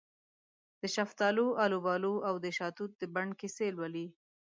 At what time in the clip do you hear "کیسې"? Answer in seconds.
3.39-3.67